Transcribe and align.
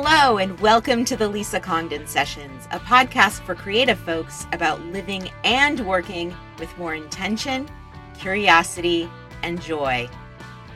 Hello, 0.00 0.38
and 0.38 0.58
welcome 0.60 1.04
to 1.06 1.16
the 1.16 1.26
Lisa 1.26 1.58
Congdon 1.58 2.06
Sessions, 2.06 2.68
a 2.70 2.78
podcast 2.78 3.40
for 3.40 3.56
creative 3.56 3.98
folks 3.98 4.46
about 4.52 4.80
living 4.86 5.28
and 5.42 5.84
working 5.84 6.32
with 6.60 6.78
more 6.78 6.94
intention, 6.94 7.68
curiosity, 8.16 9.10
and 9.42 9.60
joy. 9.60 10.08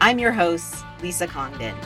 I'm 0.00 0.18
your 0.18 0.32
host, 0.32 0.84
Lisa 1.02 1.28
Congdon. 1.28 1.76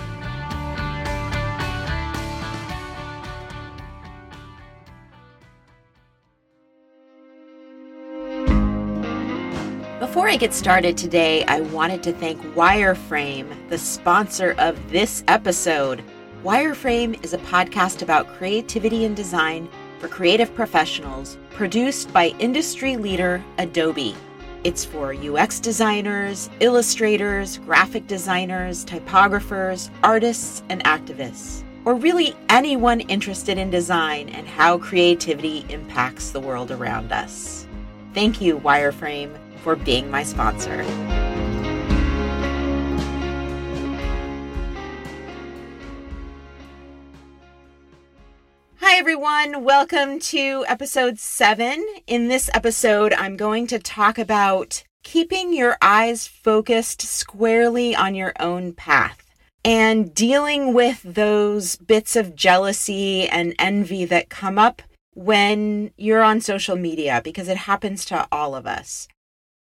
Before 10.01 10.27
I 10.27 10.39
get 10.39 10.55
started 10.55 10.97
today, 10.97 11.45
I 11.45 11.61
wanted 11.61 12.03
to 12.05 12.15
thank 12.15 12.41
Wireframe, 12.55 13.69
the 13.69 13.77
sponsor 13.77 14.55
of 14.57 14.91
this 14.91 15.23
episode. 15.29 16.03
Wireframe 16.47 17.21
is 17.25 17.35
a 17.35 17.39
podcast 17.39 18.03
about 18.03 18.29
creativity 18.37 19.05
and 19.05 19.17
design 19.17 19.69
for 19.99 20.07
creative 20.07 20.55
professionals 20.55 21.37
produced 21.51 22.13
by 22.13 22.29
industry 22.39 22.97
leader 22.97 23.43
Adobe. 23.59 24.15
It's 24.63 24.85
for 24.85 25.13
UX 25.13 25.59
designers, 25.59 26.49
illustrators, 26.61 27.59
graphic 27.59 28.07
designers, 28.07 28.85
typographers, 28.85 29.91
artists, 30.05 30.63
and 30.69 30.85
activists, 30.85 31.65
or 31.85 31.97
really 31.97 32.37
anyone 32.49 33.01
interested 33.01 33.59
in 33.59 33.69
design 33.69 34.29
and 34.29 34.47
how 34.47 34.79
creativity 34.79 35.67
impacts 35.69 36.31
the 36.31 36.39
world 36.39 36.71
around 36.71 37.11
us. 37.11 37.67
Thank 38.15 38.41
you, 38.41 38.61
Wireframe, 38.61 39.37
for 39.65 39.75
being 39.75 40.09
my 40.13 40.23
sponsor. 40.23 40.85
Everyone. 48.99 49.63
Welcome 49.63 50.21
to 50.21 50.65
episode 50.67 51.19
seven. 51.19 51.85
In 52.07 52.29
this 52.29 52.49
episode, 52.55 53.13
I'm 53.13 53.37
going 53.37 53.67
to 53.67 53.79
talk 53.79 54.19
about 54.19 54.85
keeping 55.05 55.53
your 55.53 55.77
eyes 55.83 56.27
focused 56.27 57.03
squarely 57.03 57.95
on 57.95 58.15
your 58.15 58.33
own 58.41 58.73
path 58.73 59.23
and 59.63 60.15
dealing 60.15 60.73
with 60.73 61.03
those 61.03 61.77
bits 61.77 62.17
of 62.17 62.35
jealousy 62.35 63.29
and 63.29 63.55
envy 63.59 64.07
that 64.07 64.31
come 64.31 64.59
up 64.59 64.81
when 65.13 65.91
you're 65.99 66.23
on 66.23 66.41
social 66.41 66.75
media 66.75 67.21
because 67.23 67.49
it 67.49 67.59
happens 67.59 68.03
to 68.07 68.27
all 68.33 68.55
of 68.55 68.67
us. 68.67 69.09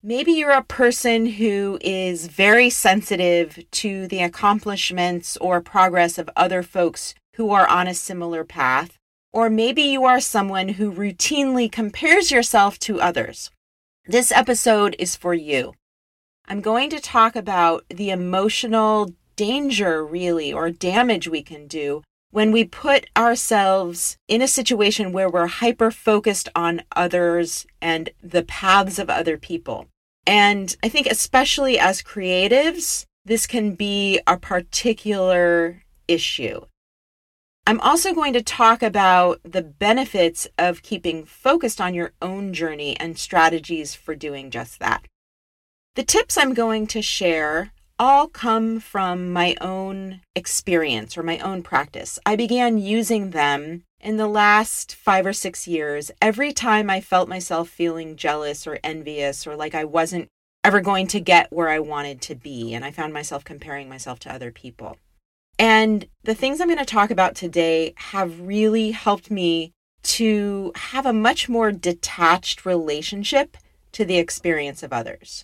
Maybe 0.02 0.32
you're 0.32 0.52
a 0.52 0.64
person 0.64 1.26
who 1.26 1.78
is 1.82 2.28
very 2.28 2.70
sensitive 2.70 3.60
to 3.72 4.08
the 4.08 4.22
accomplishments 4.22 5.36
or 5.42 5.60
progress 5.60 6.18
of 6.18 6.30
other 6.38 6.64
folks 6.64 7.14
who 7.36 7.52
are 7.52 7.68
on 7.68 7.88
a 7.88 7.94
similar 7.94 8.46
path. 8.46 8.98
Or 9.34 9.50
maybe 9.50 9.84
you 9.84 10.06
are 10.06 10.20
someone 10.20 10.70
who 10.70 10.92
routinely 10.92 11.72
compares 11.72 12.32
yourself 12.32 12.80
to 12.80 13.02
others. 13.02 13.52
This 14.06 14.32
episode 14.32 14.96
is 15.00 15.16
for 15.16 15.34
you. 15.34 15.74
I'm 16.48 16.62
going 16.62 16.90
to 16.92 17.00
talk 17.00 17.36
about 17.36 17.84
the 17.90 18.10
emotional 18.10 19.12
danger, 19.36 20.06
really, 20.06 20.52
or 20.54 20.72
damage 20.72 21.28
we 21.28 21.44
can 21.44 21.68
do 21.68 22.04
when 22.32 22.52
we 22.52 22.64
put 22.64 23.10
ourselves 23.16 24.18
in 24.28 24.42
a 24.42 24.48
situation 24.48 25.12
where 25.12 25.30
we're 25.30 25.48
hyper 25.48 25.92
focused 25.92 26.50
on 26.56 26.84
others 26.96 27.66
and 27.82 28.10
the 28.22 28.44
paths 28.44 29.00
of 29.00 29.10
other 29.10 29.38
people. 29.38 29.88
And 30.26 30.76
I 30.84 30.90
think, 30.90 31.08
especially 31.08 31.80
as 31.80 32.02
creatives, 32.02 33.06
this 33.26 33.48
can 33.48 33.76
be 33.76 34.20
a 34.28 34.38
particular 34.38 35.84
issue. 36.08 36.62
I'm 37.68 37.82
also 37.82 38.14
going 38.14 38.32
to 38.32 38.42
talk 38.42 38.82
about 38.82 39.42
the 39.44 39.62
benefits 39.62 40.48
of 40.58 40.84
keeping 40.84 41.26
focused 41.26 41.82
on 41.82 41.94
your 41.94 42.14
own 42.22 42.54
journey 42.54 42.98
and 42.98 43.18
strategies 43.18 43.94
for 43.94 44.16
doing 44.16 44.52
just 44.52 44.80
that. 44.80 45.04
The 45.96 46.04
tips 46.04 46.38
I'm 46.38 46.54
going 46.54 46.88
to 46.88 47.02
share 47.02 47.74
all 48.00 48.30
come 48.30 48.80
from 48.80 49.34
my 49.34 49.54
own 49.60 50.22
experience 50.34 51.18
or 51.18 51.24
my 51.24 51.40
own 51.40 51.62
practice. 51.62 52.18
I 52.26 52.38
began 52.38 52.78
using 52.78 53.32
them 53.32 53.84
in 54.00 54.16
the 54.16 54.30
last 54.30 54.96
five 54.96 55.26
or 55.26 55.34
six 55.34 55.68
years. 55.68 56.10
Every 56.22 56.54
time 56.54 56.90
I 56.90 57.02
felt 57.02 57.28
myself 57.28 57.68
feeling 57.68 58.16
jealous 58.16 58.66
or 58.66 58.80
envious 58.82 59.46
or 59.46 59.58
like 59.58 59.76
I 59.76 59.84
wasn't 59.84 60.30
ever 60.64 60.80
going 60.80 61.08
to 61.08 61.20
get 61.20 61.52
where 61.52 61.68
I 61.68 61.80
wanted 61.80 62.22
to 62.22 62.36
be, 62.36 62.74
and 62.74 62.86
I 62.86 62.92
found 62.92 63.12
myself 63.12 63.44
comparing 63.44 63.90
myself 63.90 64.20
to 64.20 64.34
other 64.34 64.52
people. 64.54 64.98
And 65.60 66.08
the 66.24 66.36
things 66.36 66.62
I'm 66.62 66.68
going 66.68 66.78
to 66.78 66.86
talk 66.86 67.10
about 67.10 67.36
today 67.36 67.94
have 67.98 68.42
really 68.42 68.92
helped 68.92 69.32
me 69.32 69.74
to 70.04 70.72
have 70.76 71.06
a 71.06 71.14
much 71.14 71.50
more 71.50 71.72
detached 71.72 72.66
relationship 72.66 73.58
to 73.94 74.06
the 74.06 74.18
experience 74.18 74.84
of 74.84 74.94
others. 74.94 75.44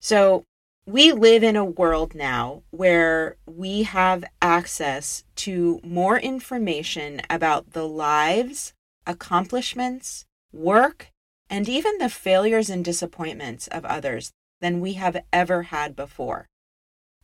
So, 0.00 0.44
we 0.86 1.12
live 1.12 1.42
in 1.42 1.56
a 1.56 1.64
world 1.64 2.14
now 2.14 2.62
where 2.70 3.36
we 3.46 3.82
have 3.82 4.24
access 4.40 5.22
to 5.36 5.80
more 5.84 6.18
information 6.18 7.20
about 7.28 7.72
the 7.72 7.86
lives, 7.86 8.72
accomplishments, 9.06 10.24
work, 10.50 11.10
and 11.50 11.68
even 11.68 11.98
the 11.98 12.08
failures 12.08 12.70
and 12.70 12.82
disappointments 12.82 13.66
of 13.66 13.84
others 13.84 14.32
than 14.60 14.80
we 14.80 14.94
have 14.94 15.22
ever 15.30 15.64
had 15.64 15.94
before. 15.94 16.46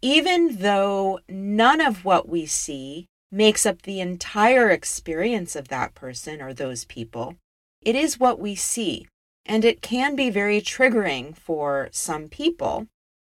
Even 0.04 0.56
though 0.58 1.18
none 1.30 1.80
of 1.80 2.04
what 2.04 2.28
we 2.28 2.44
see 2.44 3.06
makes 3.32 3.64
up 3.64 3.80
the 3.80 4.00
entire 4.00 4.68
experience 4.68 5.56
of 5.56 5.68
that 5.68 5.94
person 5.94 6.42
or 6.42 6.52
those 6.52 6.84
people, 6.84 7.36
it 7.80 7.96
is 7.96 8.20
what 8.20 8.38
we 8.38 8.54
see. 8.54 9.06
And 9.46 9.64
it 9.64 9.80
can 9.80 10.14
be 10.14 10.28
very 10.28 10.60
triggering 10.60 11.34
for 11.34 11.88
some 11.90 12.28
people 12.28 12.86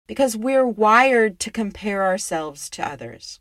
because 0.07 0.35
we're 0.35 0.67
wired 0.67 1.39
to 1.39 1.51
compare 1.51 2.03
ourselves 2.03 2.69
to 2.71 2.85
others. 2.85 3.39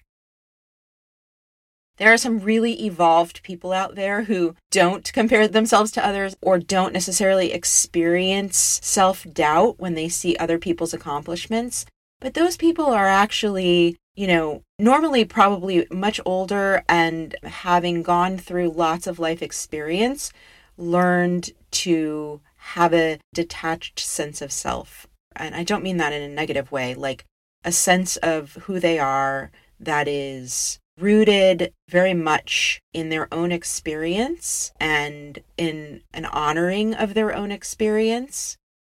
There 1.96 2.12
are 2.12 2.18
some 2.18 2.38
really 2.38 2.84
evolved 2.84 3.42
people 3.42 3.72
out 3.72 3.96
there 3.96 4.22
who 4.22 4.54
don't 4.70 5.12
compare 5.12 5.48
themselves 5.48 5.90
to 5.92 6.06
others 6.06 6.36
or 6.40 6.60
don't 6.60 6.92
necessarily 6.92 7.52
experience 7.52 8.78
self 8.84 9.26
doubt 9.32 9.80
when 9.80 9.94
they 9.94 10.08
see 10.08 10.36
other 10.36 10.60
people's 10.60 10.94
accomplishments. 10.94 11.86
But 12.20 12.34
those 12.34 12.56
people 12.56 12.86
are 12.86 13.06
actually, 13.06 13.96
you 14.14 14.26
know, 14.26 14.62
normally 14.78 15.24
probably 15.24 15.86
much 15.90 16.20
older 16.24 16.82
and 16.88 17.34
having 17.42 18.02
gone 18.02 18.38
through 18.38 18.70
lots 18.70 19.06
of 19.06 19.18
life 19.18 19.42
experience, 19.42 20.32
learned 20.76 21.50
to 21.70 22.40
have 22.56 22.94
a 22.94 23.18
detached 23.34 24.00
sense 24.00 24.40
of 24.40 24.50
self 24.50 25.06
and 25.36 25.54
I 25.54 25.62
don't 25.62 25.82
mean 25.82 25.98
that 25.98 26.12
in 26.12 26.22
a 26.22 26.34
negative 26.34 26.72
way, 26.72 26.94
like 26.94 27.24
a 27.64 27.72
sense 27.72 28.16
of 28.18 28.54
who 28.62 28.80
they 28.80 28.98
are 28.98 29.50
that 29.78 30.08
is 30.08 30.78
rooted 30.98 31.72
very 31.90 32.14
much 32.14 32.80
in 32.94 33.10
their 33.10 33.32
own 33.32 33.52
experience 33.52 34.72
and 34.80 35.38
in 35.58 36.00
an 36.14 36.24
honoring 36.26 36.94
of 36.94 37.14
their 37.14 37.34
own 37.34 37.52
experience. 37.52 38.56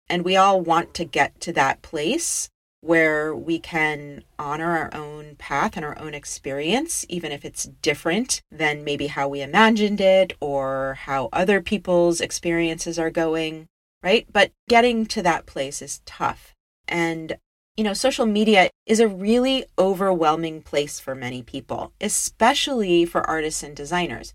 And 0.07 0.23
we 0.23 0.35
all 0.35 0.61
want 0.61 0.93
to 0.95 1.05
get 1.05 1.39
to 1.41 1.53
that 1.53 1.81
place 1.81 2.49
where 2.81 3.35
we 3.35 3.59
can 3.59 4.23
honor 4.37 4.77
our 4.77 4.93
own 4.93 5.35
path 5.35 5.75
and 5.75 5.85
our 5.85 5.97
own 5.99 6.13
experience, 6.13 7.05
even 7.09 7.31
if 7.31 7.43
it's 7.43 7.65
different 7.65 8.41
than 8.51 8.83
maybe 8.83 9.07
how 9.07 9.27
we 9.27 9.41
imagined 9.41 9.99
it 9.99 10.33
or 10.39 10.97
how 11.01 11.29
other 11.33 11.61
people's 11.61 12.21
experiences 12.21 12.97
are 12.99 13.09
going 13.09 13.67
right? 14.03 14.25
But 14.31 14.51
getting 14.69 15.05
to 15.07 15.21
that 15.23 15.45
place 15.45 15.81
is 15.81 16.01
tough. 16.05 16.53
And, 16.87 17.37
you 17.75 17.83
know, 17.83 17.93
social 17.93 18.25
media 18.25 18.69
is 18.85 18.99
a 18.99 19.07
really 19.07 19.65
overwhelming 19.77 20.61
place 20.61 20.99
for 20.99 21.15
many 21.15 21.43
people, 21.43 21.91
especially 21.99 23.05
for 23.05 23.27
artists 23.27 23.63
and 23.63 23.75
designers. 23.75 24.33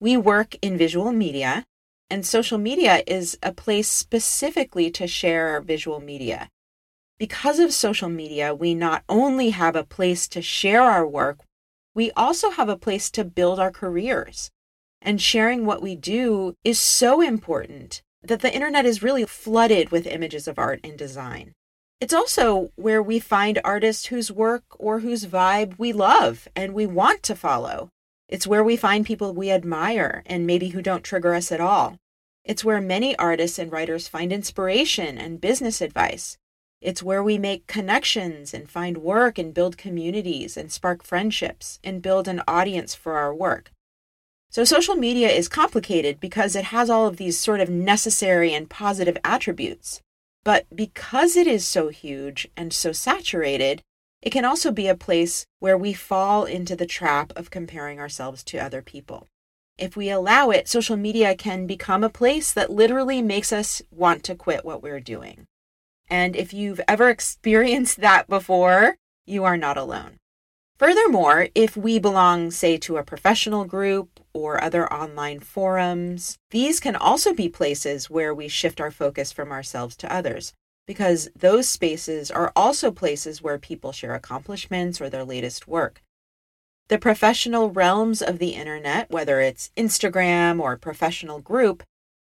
We 0.00 0.16
work 0.16 0.56
in 0.62 0.76
visual 0.76 1.12
media, 1.12 1.64
and 2.10 2.26
social 2.26 2.58
media 2.58 3.02
is 3.06 3.38
a 3.42 3.52
place 3.52 3.88
specifically 3.88 4.90
to 4.90 5.06
share 5.06 5.60
visual 5.60 6.00
media. 6.00 6.48
Because 7.22 7.60
of 7.60 7.72
social 7.72 8.08
media, 8.08 8.52
we 8.52 8.74
not 8.74 9.04
only 9.08 9.50
have 9.50 9.76
a 9.76 9.84
place 9.84 10.26
to 10.26 10.42
share 10.42 10.82
our 10.82 11.06
work, 11.06 11.38
we 11.94 12.10
also 12.16 12.50
have 12.50 12.68
a 12.68 12.76
place 12.76 13.12
to 13.12 13.22
build 13.22 13.60
our 13.60 13.70
careers. 13.70 14.50
And 15.00 15.22
sharing 15.22 15.64
what 15.64 15.80
we 15.80 15.94
do 15.94 16.56
is 16.64 16.80
so 16.80 17.20
important 17.20 18.02
that 18.24 18.40
the 18.40 18.52
internet 18.52 18.84
is 18.84 19.04
really 19.04 19.24
flooded 19.24 19.90
with 19.90 20.04
images 20.08 20.48
of 20.48 20.58
art 20.58 20.80
and 20.82 20.98
design. 20.98 21.52
It's 22.00 22.12
also 22.12 22.72
where 22.74 23.00
we 23.00 23.20
find 23.20 23.60
artists 23.62 24.06
whose 24.06 24.32
work 24.32 24.64
or 24.80 24.98
whose 24.98 25.26
vibe 25.26 25.78
we 25.78 25.92
love 25.92 26.48
and 26.56 26.74
we 26.74 26.86
want 26.86 27.22
to 27.22 27.36
follow. 27.36 27.90
It's 28.28 28.48
where 28.48 28.64
we 28.64 28.76
find 28.76 29.06
people 29.06 29.32
we 29.32 29.52
admire 29.52 30.24
and 30.26 30.44
maybe 30.44 30.70
who 30.70 30.82
don't 30.82 31.04
trigger 31.04 31.36
us 31.36 31.52
at 31.52 31.60
all. 31.60 31.98
It's 32.44 32.64
where 32.64 32.80
many 32.80 33.14
artists 33.14 33.60
and 33.60 33.70
writers 33.70 34.08
find 34.08 34.32
inspiration 34.32 35.18
and 35.18 35.40
business 35.40 35.80
advice. 35.80 36.36
It's 36.82 37.02
where 37.02 37.22
we 37.22 37.38
make 37.38 37.68
connections 37.68 38.52
and 38.52 38.68
find 38.68 38.98
work 38.98 39.38
and 39.38 39.54
build 39.54 39.78
communities 39.78 40.56
and 40.56 40.72
spark 40.72 41.04
friendships 41.04 41.78
and 41.84 42.02
build 42.02 42.26
an 42.26 42.42
audience 42.48 42.92
for 42.92 43.16
our 43.16 43.32
work. 43.32 43.70
So, 44.50 44.64
social 44.64 44.96
media 44.96 45.30
is 45.30 45.48
complicated 45.48 46.18
because 46.18 46.56
it 46.56 46.64
has 46.64 46.90
all 46.90 47.06
of 47.06 47.18
these 47.18 47.38
sort 47.38 47.60
of 47.60 47.70
necessary 47.70 48.52
and 48.52 48.68
positive 48.68 49.16
attributes. 49.22 50.02
But 50.42 50.66
because 50.74 51.36
it 51.36 51.46
is 51.46 51.64
so 51.64 51.88
huge 51.88 52.48
and 52.56 52.72
so 52.72 52.90
saturated, 52.90 53.80
it 54.20 54.30
can 54.30 54.44
also 54.44 54.72
be 54.72 54.88
a 54.88 54.96
place 54.96 55.46
where 55.60 55.78
we 55.78 55.92
fall 55.92 56.44
into 56.44 56.74
the 56.74 56.84
trap 56.84 57.32
of 57.36 57.50
comparing 57.50 58.00
ourselves 58.00 58.42
to 58.44 58.58
other 58.58 58.82
people. 58.82 59.28
If 59.78 59.96
we 59.96 60.10
allow 60.10 60.50
it, 60.50 60.68
social 60.68 60.96
media 60.96 61.36
can 61.36 61.66
become 61.66 62.02
a 62.02 62.10
place 62.10 62.52
that 62.52 62.70
literally 62.70 63.22
makes 63.22 63.52
us 63.52 63.82
want 63.92 64.24
to 64.24 64.34
quit 64.34 64.64
what 64.64 64.82
we're 64.82 65.00
doing. 65.00 65.46
And 66.12 66.36
if 66.36 66.52
you've 66.52 66.80
ever 66.86 67.08
experienced 67.08 68.02
that 68.02 68.28
before, 68.28 68.96
you 69.24 69.44
are 69.44 69.56
not 69.56 69.78
alone. 69.78 70.18
Furthermore, 70.78 71.48
if 71.54 71.74
we 71.74 71.98
belong, 71.98 72.50
say, 72.50 72.76
to 72.78 72.98
a 72.98 73.02
professional 73.02 73.64
group 73.64 74.20
or 74.34 74.62
other 74.62 74.92
online 74.92 75.40
forums, 75.40 76.36
these 76.50 76.80
can 76.80 76.96
also 76.96 77.32
be 77.32 77.48
places 77.48 78.10
where 78.10 78.34
we 78.34 78.46
shift 78.46 78.78
our 78.78 78.90
focus 78.90 79.32
from 79.32 79.50
ourselves 79.50 79.96
to 79.96 80.14
others, 80.14 80.52
because 80.86 81.30
those 81.34 81.66
spaces 81.66 82.30
are 82.30 82.52
also 82.54 82.90
places 82.90 83.40
where 83.40 83.58
people 83.58 83.90
share 83.90 84.14
accomplishments 84.14 85.00
or 85.00 85.08
their 85.08 85.24
latest 85.24 85.66
work. 85.66 86.02
The 86.88 86.98
professional 86.98 87.70
realms 87.70 88.20
of 88.20 88.38
the 88.38 88.50
internet, 88.50 89.10
whether 89.10 89.40
it's 89.40 89.70
Instagram 89.78 90.60
or 90.60 90.76
professional 90.76 91.40
group, 91.40 91.82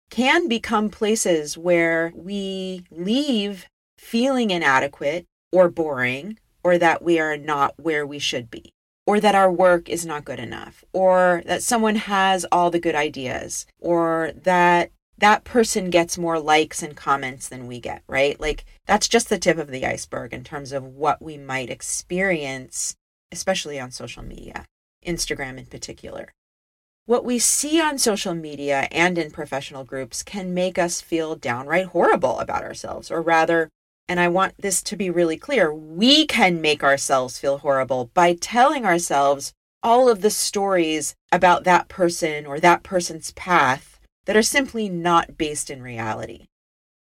can 0.09 0.49
become 0.49 0.89
places 0.89 1.57
where 1.57 2.11
we 2.13 2.83
leave 2.91 3.65
feeling 3.97 4.51
inadequate 4.51 5.25
or 5.51 5.69
boring, 5.69 6.39
or 6.63 6.77
that 6.77 7.01
we 7.01 7.19
are 7.19 7.37
not 7.37 7.73
where 7.77 8.05
we 8.05 8.19
should 8.19 8.51
be, 8.51 8.73
or 9.05 9.19
that 9.19 9.35
our 9.35 9.51
work 9.51 9.87
is 9.89 10.05
not 10.05 10.25
good 10.25 10.39
enough, 10.39 10.83
or 10.93 11.41
that 11.45 11.63
someone 11.63 11.95
has 11.95 12.45
all 12.51 12.69
the 12.69 12.79
good 12.79 12.95
ideas, 12.95 13.65
or 13.79 14.31
that 14.43 14.91
that 15.17 15.43
person 15.43 15.89
gets 15.89 16.17
more 16.17 16.39
likes 16.39 16.83
and 16.83 16.95
comments 16.95 17.49
than 17.49 17.65
we 17.65 17.79
get, 17.79 18.03
right? 18.07 18.39
Like 18.39 18.65
that's 18.85 19.07
just 19.07 19.29
the 19.29 19.39
tip 19.39 19.57
of 19.57 19.71
the 19.71 19.85
iceberg 19.85 20.33
in 20.33 20.43
terms 20.43 20.71
of 20.71 20.83
what 20.83 21.21
we 21.21 21.37
might 21.37 21.69
experience, 21.69 22.95
especially 23.31 23.79
on 23.79 23.91
social 23.91 24.23
media, 24.23 24.65
Instagram 25.05 25.57
in 25.57 25.65
particular. 25.65 26.33
What 27.05 27.23
we 27.23 27.39
see 27.39 27.81
on 27.81 27.97
social 27.97 28.35
media 28.35 28.87
and 28.91 29.17
in 29.17 29.31
professional 29.31 29.85
groups 29.85 30.21
can 30.21 30.53
make 30.53 30.77
us 30.77 30.99
feel 30.99 31.35
downright 31.35 31.87
horrible 31.87 32.39
about 32.39 32.63
ourselves, 32.63 33.09
or 33.09 33.21
rather, 33.21 33.69
and 34.09 34.19
I 34.19 34.27
want 34.27 34.53
this 34.57 34.81
to 34.83 34.95
be 34.95 35.09
really 35.09 35.37
clear, 35.37 35.73
we 35.73 36.25
can 36.25 36.61
make 36.61 36.83
ourselves 36.83 37.37
feel 37.37 37.59
horrible 37.59 38.09
by 38.13 38.33
telling 38.33 38.85
ourselves 38.85 39.53
all 39.83 40.09
of 40.09 40.21
the 40.21 40.29
stories 40.29 41.15
about 41.31 41.63
that 41.65 41.87
person 41.87 42.45
or 42.45 42.59
that 42.59 42.83
person's 42.83 43.31
path 43.31 43.99
that 44.25 44.37
are 44.37 44.43
simply 44.43 44.89
not 44.89 45.37
based 45.37 45.69
in 45.69 45.81
reality. 45.81 46.47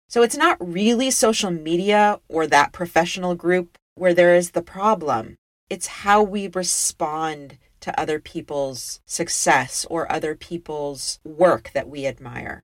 So 0.09 0.23
it's 0.23 0.37
not 0.37 0.57
really 0.61 1.11
social 1.11 1.51
media 1.51 2.21
or 2.29 2.47
that 2.47 2.73
professional 2.73 3.35
group 3.35 3.79
where 3.95 4.15
there 4.15 4.35
is 4.35 4.51
the 4.51 4.63
problem. 4.63 5.37
It's 5.71 5.87
how 5.87 6.23
we 6.23 6.49
respond 6.49 7.59
to 7.81 7.99
other 8.01 8.19
people's 8.19 9.01
success 9.07 9.87
or 9.91 10.11
other 10.11 10.35
people's 10.35 11.19
work 11.25 11.71
that 11.75 11.89
we 11.89 12.07
admire. 12.07 12.63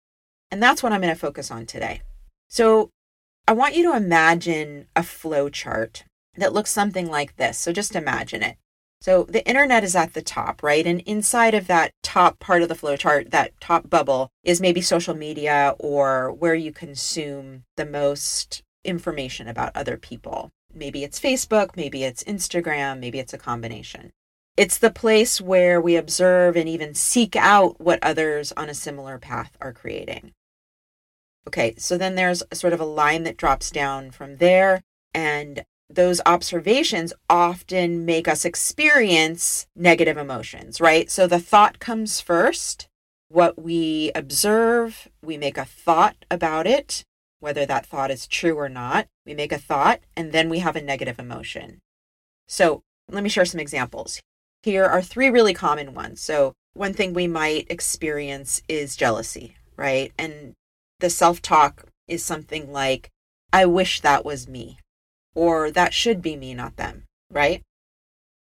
And 0.50 0.62
that's 0.62 0.82
what 0.82 0.92
I'm 0.92 1.00
going 1.00 1.14
to 1.14 1.18
focus 1.18 1.50
on 1.50 1.66
today. 1.66 2.02
So 2.48 2.90
I 3.46 3.52
want 3.52 3.74
you 3.74 3.82
to 3.90 3.96
imagine 3.96 4.86
a 4.94 5.02
flow 5.02 5.48
chart 5.48 6.04
that 6.36 6.52
looks 6.52 6.70
something 6.70 7.10
like 7.10 7.36
this. 7.36 7.58
So 7.58 7.72
just 7.72 7.96
imagine 7.96 8.42
it. 8.42 8.56
So 9.02 9.24
the 9.24 9.46
internet 9.48 9.82
is 9.82 9.96
at 9.96 10.12
the 10.12 10.22
top, 10.22 10.62
right? 10.62 10.86
And 10.86 11.00
inside 11.00 11.54
of 11.54 11.66
that 11.68 11.92
top 12.02 12.38
part 12.38 12.62
of 12.62 12.68
the 12.68 12.74
flow 12.74 12.96
chart, 12.96 13.30
that 13.30 13.58
top 13.60 13.88
bubble 13.88 14.28
is 14.44 14.60
maybe 14.60 14.82
social 14.82 15.14
media 15.14 15.74
or 15.78 16.32
where 16.32 16.54
you 16.54 16.70
consume 16.70 17.64
the 17.76 17.86
most 17.86 18.62
information 18.84 19.48
about 19.48 19.72
other 19.74 19.96
people. 19.96 20.50
Maybe 20.72 21.02
it's 21.02 21.18
Facebook, 21.18 21.76
maybe 21.76 22.04
it's 22.04 22.22
Instagram, 22.24 23.00
maybe 23.00 23.18
it's 23.18 23.32
a 23.32 23.38
combination. 23.38 24.12
It's 24.56 24.76
the 24.76 24.90
place 24.90 25.40
where 25.40 25.80
we 25.80 25.96
observe 25.96 26.54
and 26.54 26.68
even 26.68 26.94
seek 26.94 27.34
out 27.34 27.80
what 27.80 27.98
others 28.02 28.52
on 28.52 28.68
a 28.68 28.74
similar 28.74 29.18
path 29.18 29.56
are 29.60 29.72
creating. 29.72 30.32
Okay, 31.46 31.74
so 31.78 31.96
then 31.96 32.14
there's 32.14 32.42
sort 32.52 32.72
of 32.72 32.80
a 32.80 32.84
line 32.84 33.24
that 33.24 33.36
drops 33.36 33.70
down 33.70 34.10
from 34.10 34.36
there, 34.36 34.82
and 35.14 35.64
those 35.88 36.20
observations 36.24 37.12
often 37.28 38.04
make 38.04 38.28
us 38.28 38.44
experience 38.44 39.66
negative 39.74 40.16
emotions, 40.16 40.80
right? 40.80 41.10
So 41.10 41.26
the 41.26 41.40
thought 41.40 41.80
comes 41.80 42.20
first. 42.20 42.88
What 43.28 43.60
we 43.60 44.12
observe, 44.14 45.08
we 45.22 45.36
make 45.36 45.56
a 45.56 45.64
thought 45.64 46.24
about 46.30 46.66
it, 46.66 47.04
whether 47.40 47.64
that 47.66 47.86
thought 47.86 48.10
is 48.10 48.26
true 48.26 48.56
or 48.56 48.68
not. 48.68 49.06
We 49.24 49.34
make 49.34 49.52
a 49.52 49.58
thought, 49.58 50.00
and 50.16 50.32
then 50.32 50.48
we 50.48 50.60
have 50.60 50.76
a 50.76 50.82
negative 50.82 51.18
emotion. 51.18 51.78
So 52.48 52.82
let 53.10 53.22
me 53.22 53.28
share 53.28 53.44
some 53.44 53.60
examples. 53.60 54.20
Here 54.62 54.84
are 54.84 55.02
three 55.02 55.30
really 55.30 55.54
common 55.54 55.94
ones. 55.94 56.20
So, 56.20 56.52
one 56.74 56.92
thing 56.92 57.12
we 57.12 57.26
might 57.26 57.66
experience 57.70 58.62
is 58.68 58.96
jealousy, 58.96 59.56
right? 59.76 60.12
And 60.18 60.54
the 61.00 61.10
self 61.10 61.42
talk 61.42 61.86
is 62.06 62.24
something 62.24 62.72
like, 62.72 63.10
I 63.52 63.66
wish 63.66 64.00
that 64.00 64.24
was 64.24 64.48
me, 64.48 64.78
or 65.34 65.70
that 65.70 65.92
should 65.92 66.22
be 66.22 66.36
me, 66.36 66.54
not 66.54 66.76
them, 66.76 67.04
right? 67.30 67.62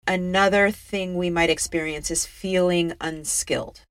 Another 0.06 0.70
thing 0.70 1.16
we 1.16 1.30
might 1.30 1.50
experience 1.50 2.10
is 2.10 2.26
feeling 2.26 2.94
unskilled. 3.00 3.82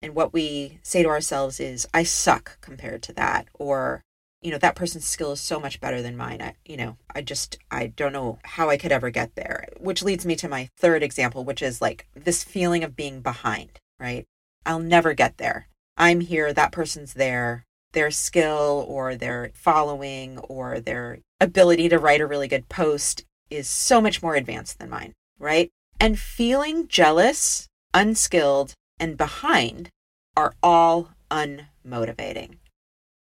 And 0.00 0.14
what 0.14 0.32
we 0.32 0.78
say 0.82 1.02
to 1.02 1.08
ourselves 1.08 1.58
is, 1.58 1.86
I 1.92 2.04
suck 2.04 2.58
compared 2.60 3.02
to 3.04 3.12
that, 3.14 3.48
or, 3.54 4.02
you 4.40 4.52
know, 4.52 4.58
that 4.58 4.76
person's 4.76 5.06
skill 5.06 5.32
is 5.32 5.40
so 5.40 5.58
much 5.58 5.80
better 5.80 6.00
than 6.02 6.16
mine. 6.16 6.40
I, 6.40 6.54
you 6.64 6.76
know, 6.76 6.96
I 7.14 7.22
just, 7.22 7.58
I 7.70 7.88
don't 7.88 8.12
know 8.12 8.38
how 8.44 8.70
I 8.70 8.76
could 8.76 8.92
ever 8.92 9.10
get 9.10 9.34
there. 9.34 9.66
Which 9.78 10.04
leads 10.04 10.24
me 10.24 10.36
to 10.36 10.48
my 10.48 10.68
third 10.76 11.02
example, 11.02 11.44
which 11.44 11.62
is 11.62 11.82
like 11.82 12.06
this 12.14 12.44
feeling 12.44 12.84
of 12.84 12.94
being 12.94 13.20
behind, 13.20 13.80
right? 13.98 14.24
I'll 14.64 14.78
never 14.78 15.14
get 15.14 15.38
there. 15.38 15.68
I'm 15.96 16.20
here, 16.20 16.52
that 16.52 16.72
person's 16.72 17.14
there 17.14 17.65
their 17.96 18.10
skill 18.10 18.84
or 18.86 19.16
their 19.16 19.50
following 19.54 20.36
or 20.40 20.80
their 20.80 21.18
ability 21.40 21.88
to 21.88 21.98
write 21.98 22.20
a 22.20 22.26
really 22.26 22.46
good 22.46 22.68
post 22.68 23.24
is 23.48 23.66
so 23.66 24.02
much 24.02 24.22
more 24.22 24.34
advanced 24.34 24.78
than 24.78 24.90
mine, 24.90 25.14
right? 25.38 25.70
And 25.98 26.18
feeling 26.18 26.88
jealous, 26.88 27.68
unskilled, 27.94 28.74
and 29.00 29.16
behind 29.16 29.88
are 30.36 30.52
all 30.62 31.12
unmotivating. 31.30 32.58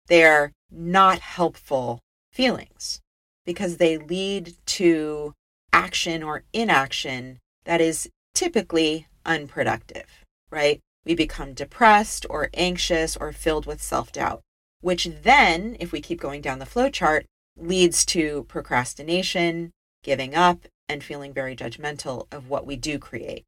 They 0.08 0.26
are 0.26 0.52
not 0.70 1.20
helpful 1.20 2.02
feelings 2.34 3.00
because 3.46 3.78
they 3.78 3.98
lead 3.98 4.56
to 4.66 5.36
action 5.72 6.22
or 6.22 6.44
inaction 6.52 7.40
that 7.64 7.80
is 7.80 8.10
typically 8.36 9.08
unproductive, 9.26 10.26
right? 10.52 10.82
We 11.06 11.16
become 11.16 11.54
depressed 11.54 12.26
or 12.30 12.50
anxious 12.54 13.16
or 13.16 13.32
filled 13.32 13.66
with 13.66 13.82
self 13.82 14.12
doubt 14.12 14.42
which 14.82 15.10
then, 15.24 15.76
if 15.80 15.92
we 15.92 16.02
keep 16.02 16.20
going 16.20 16.42
down 16.42 16.60
the 16.60 16.66
flow 16.66 16.90
chart, 16.90 17.26
leads 17.58 18.06
to 18.06 18.46
procrastination, 18.48 19.72
giving 20.04 20.36
up, 20.36 20.66
and 20.88 21.04
feeling 21.04 21.34
very 21.34 21.56
judgmental 21.56 22.28
of 22.32 22.50
what 22.50 22.66
we 22.66 22.76
do 22.76 22.98
create. 22.98 23.46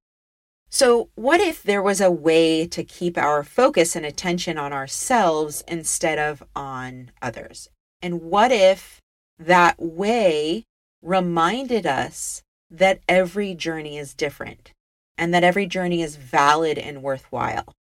So, 0.69 1.09
what 1.15 1.41
if 1.41 1.61
there 1.61 1.81
was 1.81 1.99
a 1.99 2.11
way 2.11 2.65
to 2.67 2.83
keep 2.83 3.17
our 3.17 3.43
focus 3.43 3.95
and 3.95 4.05
attention 4.05 4.57
on 4.57 4.71
ourselves 4.71 5.63
instead 5.67 6.17
of 6.17 6.43
on 6.55 7.11
others? 7.21 7.69
And 8.01 8.21
what 8.21 8.51
if 8.53 9.01
that 9.37 9.81
way 9.81 10.63
reminded 11.01 11.85
us 11.85 12.41
that 12.69 13.01
every 13.09 13.53
journey 13.53 13.97
is 13.97 14.13
different 14.13 14.71
and 15.17 15.33
that 15.33 15.43
every 15.43 15.67
journey 15.67 16.01
is 16.01 16.15
valid 16.15 16.77
and 16.77 17.03
worthwhile? 17.03 17.73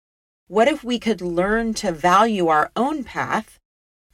What 0.49 0.67
if 0.67 0.83
we 0.83 0.97
could 0.97 1.21
learn 1.21 1.75
to 1.75 1.91
value 1.91 2.47
our 2.47 2.71
own 2.75 3.03
path, 3.03 3.59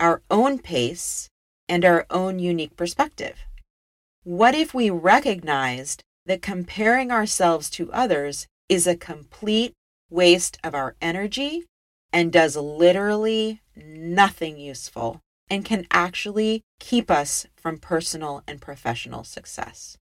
our 0.02 0.22
own 0.30 0.60
pace, 0.60 1.30
and 1.70 1.86
our 1.86 2.06
own 2.10 2.40
unique 2.40 2.76
perspective? 2.76 3.38
What 4.26 4.54
if 4.54 4.74
we 4.74 4.90
recognized 4.90 6.04
that 6.26 6.42
comparing 6.42 7.10
ourselves 7.10 7.70
to 7.70 7.90
others 7.94 8.48
is 8.68 8.86
a 8.86 8.98
complete 8.98 9.72
waste 10.10 10.58
of 10.62 10.76
our 10.76 10.98
energy 11.02 11.64
and 12.12 12.34
does 12.34 12.58
literally 12.58 13.62
nothing 13.74 14.58
useful 14.58 15.22
and 15.50 15.64
can 15.64 15.88
actually 15.90 16.64
keep 16.82 17.10
us 17.10 17.46
from 17.56 17.78
personal 17.78 18.44
and 18.46 18.60
professional 18.60 19.24
success? 19.24 19.98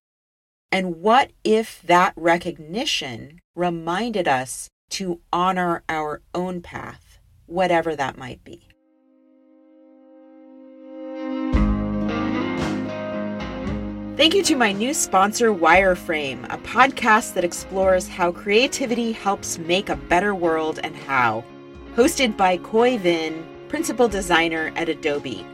And 0.73 0.97
what 0.97 1.31
if 1.45 1.81
that 1.83 2.13
recognition 2.17 3.39
reminded 3.55 4.27
us 4.27 4.69
to 4.95 5.21
honor 5.33 5.83
our 5.89 6.23
own 6.37 6.61
path, 6.61 7.19
whatever 7.47 7.97
that 7.97 8.17
might 8.17 8.45
be. 8.45 8.69
Thank 14.17 14.37
you 14.37 14.45
to 14.45 14.55
my 14.55 14.71
new 14.71 14.95
sponsor, 14.95 15.53
Wireframe, 15.53 16.45
a 16.45 16.59
podcast 16.59 17.35
that 17.35 17.43
explores 17.43 18.07
how 18.07 18.31
creativity 18.31 19.11
helps 19.11 19.59
make 19.59 19.89
a 19.89 19.97
better 19.97 20.33
world 20.33 20.79
and 20.85 20.95
how. 20.95 21.43
Hosted 21.97 22.37
by 22.37 22.59
Khoi 22.59 22.97
Vinh, 22.97 23.45
principal 23.67 24.07
designer 24.07 24.73
at 24.77 24.89
Adobe. 24.89 25.45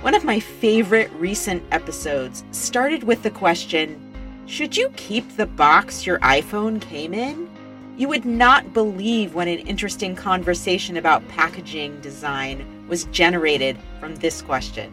One 0.00 0.16
of 0.16 0.24
my 0.24 0.40
favorite 0.40 1.12
recent 1.12 1.62
episodes 1.70 2.42
started 2.50 3.04
with 3.04 3.22
the 3.22 3.30
question 3.30 4.00
Should 4.46 4.76
you 4.76 4.88
keep 4.96 5.36
the 5.36 5.46
box 5.46 6.04
your 6.04 6.18
iPhone 6.18 6.80
came 6.80 7.14
in? 7.14 7.53
You 7.96 8.08
would 8.08 8.24
not 8.24 8.72
believe 8.72 9.34
what 9.34 9.46
an 9.46 9.60
interesting 9.60 10.16
conversation 10.16 10.96
about 10.96 11.26
packaging 11.28 12.00
design 12.00 12.66
was 12.88 13.04
generated 13.06 13.78
from 14.00 14.16
this 14.16 14.42
question. 14.42 14.90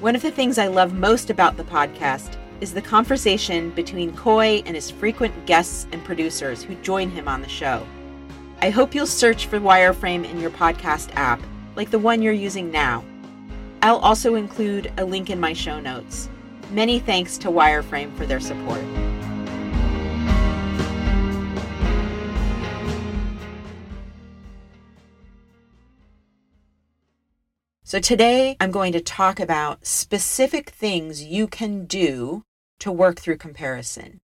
One 0.00 0.16
of 0.16 0.22
the 0.22 0.30
things 0.30 0.56
I 0.56 0.68
love 0.68 0.94
most 0.94 1.28
about 1.28 1.58
the 1.58 1.64
podcast 1.64 2.36
is 2.62 2.72
the 2.72 2.80
conversation 2.80 3.70
between 3.72 4.16
Khoi 4.16 4.62
and 4.64 4.74
his 4.74 4.90
frequent 4.90 5.44
guests 5.44 5.86
and 5.92 6.02
producers 6.02 6.62
who 6.62 6.74
join 6.76 7.10
him 7.10 7.28
on 7.28 7.42
the 7.42 7.48
show. 7.48 7.86
I 8.62 8.70
hope 8.70 8.94
you'll 8.94 9.06
search 9.06 9.46
for 9.46 9.60
Wireframe 9.60 10.24
in 10.24 10.40
your 10.40 10.50
podcast 10.50 11.10
app, 11.16 11.42
like 11.76 11.90
the 11.90 11.98
one 11.98 12.22
you're 12.22 12.32
using 12.32 12.70
now. 12.70 13.04
I'll 13.82 13.98
also 13.98 14.36
include 14.36 14.90
a 14.96 15.04
link 15.04 15.28
in 15.28 15.38
my 15.38 15.52
show 15.52 15.78
notes. 15.78 16.30
Many 16.70 17.00
thanks 17.00 17.36
to 17.38 17.48
Wireframe 17.48 18.16
for 18.16 18.24
their 18.24 18.40
support. 18.40 18.82
So, 27.94 28.00
today 28.00 28.56
I'm 28.58 28.72
going 28.72 28.92
to 28.94 29.00
talk 29.00 29.38
about 29.38 29.86
specific 29.86 30.70
things 30.70 31.22
you 31.22 31.46
can 31.46 31.86
do 31.86 32.42
to 32.80 32.90
work 32.90 33.20
through 33.20 33.36
comparison. 33.36 34.18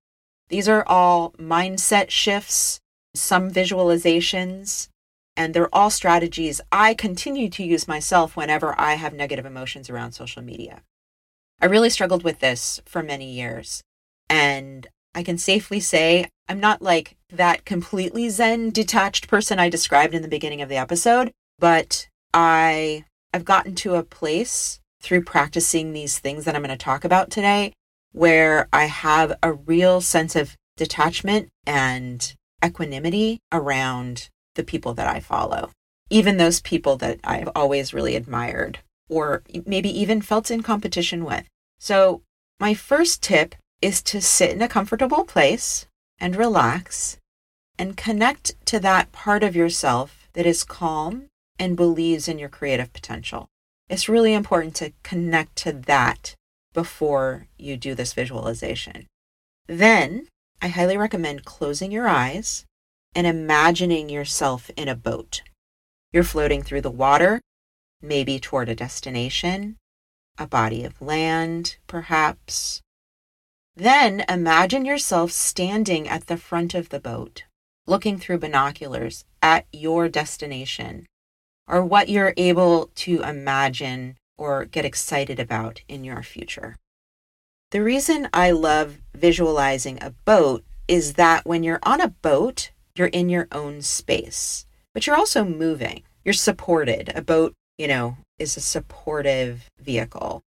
These 0.48 0.68
are 0.68 0.84
all 0.88 1.30
mindset 1.38 2.10
shifts, 2.10 2.80
some 3.14 3.48
visualizations, 3.48 4.88
and 5.36 5.54
they're 5.54 5.72
all 5.72 5.88
strategies 5.88 6.60
I 6.72 6.94
continue 6.94 7.48
to 7.50 7.62
use 7.62 7.86
myself 7.86 8.36
whenever 8.36 8.74
I 8.76 8.94
have 8.94 9.14
negative 9.14 9.46
emotions 9.46 9.88
around 9.88 10.14
social 10.14 10.42
media. 10.42 10.82
I 11.62 11.66
really 11.66 11.90
struggled 11.90 12.24
with 12.24 12.40
this 12.40 12.80
for 12.86 13.04
many 13.04 13.32
years, 13.32 13.84
and 14.28 14.88
I 15.14 15.22
can 15.22 15.38
safely 15.38 15.78
say 15.78 16.28
I'm 16.48 16.58
not 16.58 16.82
like 16.82 17.16
that 17.32 17.64
completely 17.64 18.30
Zen 18.30 18.70
detached 18.70 19.28
person 19.28 19.60
I 19.60 19.68
described 19.68 20.12
in 20.12 20.22
the 20.22 20.26
beginning 20.26 20.60
of 20.60 20.68
the 20.68 20.76
episode, 20.76 21.30
but 21.60 22.08
I 22.34 23.04
I've 23.32 23.44
gotten 23.44 23.74
to 23.76 23.94
a 23.94 24.02
place 24.02 24.80
through 25.00 25.22
practicing 25.22 25.92
these 25.92 26.18
things 26.18 26.44
that 26.44 26.54
I'm 26.54 26.62
going 26.62 26.76
to 26.76 26.84
talk 26.84 27.04
about 27.04 27.30
today 27.30 27.72
where 28.12 28.68
I 28.72 28.86
have 28.86 29.38
a 29.42 29.52
real 29.52 30.00
sense 30.00 30.34
of 30.34 30.56
detachment 30.76 31.48
and 31.66 32.34
equanimity 32.64 33.38
around 33.52 34.28
the 34.56 34.64
people 34.64 34.94
that 34.94 35.06
I 35.06 35.20
follow, 35.20 35.70
even 36.10 36.36
those 36.36 36.60
people 36.60 36.96
that 36.96 37.20
I've 37.22 37.48
always 37.54 37.94
really 37.94 38.16
admired 38.16 38.80
or 39.08 39.42
maybe 39.66 39.90
even 39.90 40.20
felt 40.20 40.50
in 40.50 40.62
competition 40.62 41.24
with. 41.24 41.44
So, 41.78 42.22
my 42.58 42.74
first 42.74 43.22
tip 43.22 43.54
is 43.80 44.02
to 44.02 44.20
sit 44.20 44.50
in 44.50 44.60
a 44.60 44.68
comfortable 44.68 45.24
place 45.24 45.86
and 46.18 46.36
relax 46.36 47.16
and 47.78 47.96
connect 47.96 48.54
to 48.66 48.78
that 48.80 49.10
part 49.12 49.42
of 49.42 49.56
yourself 49.56 50.28
that 50.34 50.46
is 50.46 50.62
calm 50.64 51.29
and 51.60 51.76
believes 51.76 52.26
in 52.26 52.38
your 52.38 52.48
creative 52.48 52.90
potential. 52.92 53.46
It's 53.90 54.08
really 54.08 54.32
important 54.32 54.74
to 54.76 54.94
connect 55.02 55.56
to 55.56 55.72
that 55.72 56.34
before 56.72 57.48
you 57.58 57.76
do 57.76 57.94
this 57.94 58.14
visualization. 58.14 59.06
Then 59.66 60.26
I 60.62 60.68
highly 60.68 60.96
recommend 60.96 61.44
closing 61.44 61.92
your 61.92 62.08
eyes 62.08 62.64
and 63.14 63.26
imagining 63.26 64.08
yourself 64.08 64.70
in 64.76 64.88
a 64.88 64.94
boat. 64.94 65.42
You're 66.12 66.24
floating 66.24 66.62
through 66.62 66.80
the 66.80 66.90
water, 66.90 67.42
maybe 68.00 68.40
toward 68.40 68.70
a 68.70 68.74
destination, 68.74 69.76
a 70.38 70.46
body 70.46 70.82
of 70.84 71.02
land, 71.02 71.76
perhaps. 71.86 72.80
Then 73.76 74.24
imagine 74.28 74.86
yourself 74.86 75.30
standing 75.30 76.08
at 76.08 76.26
the 76.26 76.38
front 76.38 76.74
of 76.74 76.88
the 76.88 77.00
boat, 77.00 77.44
looking 77.86 78.18
through 78.18 78.38
binoculars 78.38 79.24
at 79.42 79.66
your 79.72 80.08
destination 80.08 81.06
or 81.70 81.84
what 81.84 82.08
you're 82.08 82.34
able 82.36 82.90
to 82.96 83.22
imagine 83.22 84.16
or 84.36 84.64
get 84.64 84.84
excited 84.84 85.38
about 85.38 85.80
in 85.88 86.02
your 86.02 86.22
future. 86.22 86.76
The 87.70 87.82
reason 87.82 88.28
I 88.34 88.50
love 88.50 88.98
visualizing 89.14 90.02
a 90.02 90.10
boat 90.24 90.64
is 90.88 91.12
that 91.12 91.46
when 91.46 91.62
you're 91.62 91.78
on 91.84 92.00
a 92.00 92.08
boat, 92.08 92.72
you're 92.96 93.06
in 93.06 93.28
your 93.28 93.46
own 93.52 93.82
space, 93.82 94.66
but 94.92 95.06
you're 95.06 95.16
also 95.16 95.44
moving. 95.44 96.02
You're 96.24 96.34
supported. 96.34 97.12
A 97.14 97.22
boat, 97.22 97.54
you 97.78 97.86
know, 97.86 98.16
is 98.40 98.56
a 98.56 98.60
supportive 98.60 99.70
vehicle. 99.78 100.42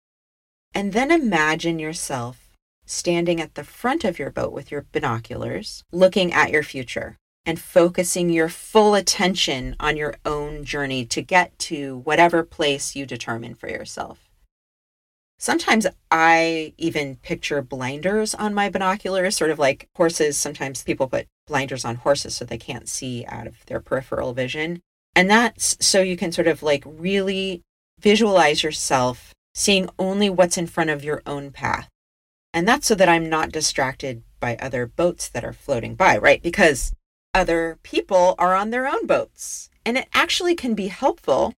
And 0.73 0.91
then 0.91 1.09
imagine 1.09 1.79
yourself 1.79 2.49
standing 2.85 3.39
at 3.39 3.55
the 3.55 3.63
front 3.63 4.03
of 4.03 4.19
your 4.19 4.29
boat 4.29 4.51
with 4.51 4.69
your 4.69 4.85
binoculars, 4.91 5.83
looking 5.93 6.33
at 6.33 6.51
your 6.51 6.63
future 6.63 7.17
and 7.45 7.59
focusing 7.59 8.29
your 8.29 8.49
full 8.49 8.95
attention 8.95 9.75
on 9.79 9.97
your 9.97 10.15
own 10.25 10.63
journey 10.63 11.05
to 11.05 11.21
get 11.21 11.57
to 11.59 11.97
whatever 11.99 12.43
place 12.43 12.95
you 12.95 13.05
determine 13.05 13.53
for 13.53 13.69
yourself. 13.69 14.29
Sometimes 15.37 15.85
I 16.09 16.73
even 16.77 17.17
picture 17.17 17.61
blinders 17.61 18.33
on 18.33 18.53
my 18.53 18.69
binoculars, 18.69 19.35
sort 19.35 19.51
of 19.51 19.59
like 19.59 19.89
horses. 19.95 20.37
Sometimes 20.37 20.83
people 20.83 21.09
put 21.09 21.27
blinders 21.47 21.83
on 21.83 21.95
horses 21.95 22.35
so 22.35 22.45
they 22.45 22.57
can't 22.57 22.87
see 22.87 23.25
out 23.27 23.47
of 23.47 23.65
their 23.65 23.81
peripheral 23.81 24.33
vision. 24.33 24.79
And 25.15 25.29
that's 25.29 25.75
so 25.85 26.01
you 26.01 26.15
can 26.15 26.31
sort 26.31 26.47
of 26.47 26.63
like 26.63 26.83
really 26.85 27.61
visualize 27.99 28.63
yourself 28.63 29.33
seeing 29.53 29.89
only 29.99 30.29
what's 30.29 30.57
in 30.57 30.67
front 30.67 30.89
of 30.89 31.03
your 31.03 31.21
own 31.25 31.51
path. 31.51 31.89
And 32.53 32.67
that's 32.67 32.87
so 32.87 32.95
that 32.95 33.09
I'm 33.09 33.29
not 33.29 33.51
distracted 33.51 34.23
by 34.39 34.55
other 34.57 34.85
boats 34.85 35.27
that 35.29 35.43
are 35.43 35.53
floating 35.53 35.95
by, 35.95 36.17
right? 36.17 36.41
Because 36.41 36.93
other 37.33 37.79
people 37.83 38.35
are 38.37 38.55
on 38.55 38.69
their 38.69 38.87
own 38.87 39.05
boats. 39.05 39.69
And 39.85 39.97
it 39.97 40.07
actually 40.13 40.55
can 40.55 40.75
be 40.75 40.87
helpful 40.87 41.53